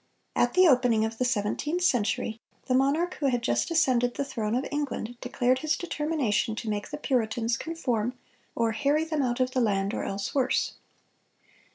[0.35, 4.55] At the opening of the seventeenth century the monarch who had just ascended the throne
[4.55, 8.17] of England declared his determination to make the Puritans "conform,
[8.55, 8.71] or...
[8.71, 10.73] harry them out of the land, or else worse."